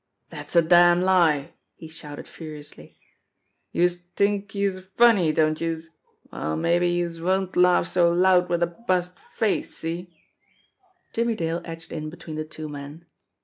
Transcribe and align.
"Dat's 0.31 0.55
a 0.55 0.63
damn 0.63 1.03
lie!" 1.03 1.53
he 1.75 1.87
shouted 1.87 2.27
furiously. 2.27 2.97
"Youse 3.71 4.01
t'ink" 4.15 4.55
youse're 4.55 4.81
funny, 4.81 5.31
don't 5.31 5.61
youse? 5.61 5.91
Well, 6.31 6.55
mabbe 6.57 6.85
youse 6.91 7.21
won't 7.21 7.55
laugh 7.55 7.85
so 7.85 8.11
loud 8.11 8.49
wid 8.49 8.63
a 8.63 8.65
bust 8.65 9.19
face 9.19 9.77
see?" 9.77 10.11
Jimmie 11.13 11.35
Dale 11.35 11.61
edged 11.65 11.91
in 11.93 12.09
between 12.09 12.35
the 12.35 12.43
two 12.45 12.67
men. 12.67 13.05